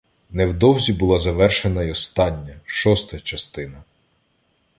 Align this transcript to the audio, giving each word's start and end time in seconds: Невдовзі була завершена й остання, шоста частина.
Невдовзі 0.29 0.93
була 0.93 1.17
завершена 1.19 1.83
й 1.83 1.91
остання, 1.91 2.55
шоста 2.65 3.19
частина. 3.19 3.83